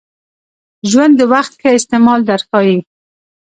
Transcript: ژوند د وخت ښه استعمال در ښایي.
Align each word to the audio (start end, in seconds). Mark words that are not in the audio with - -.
ژوند 0.89 1.13
د 1.17 1.21
وخت 1.33 1.53
ښه 1.61 1.69
استعمال 1.79 2.21
در 2.29 2.41
ښایي. 2.47 2.77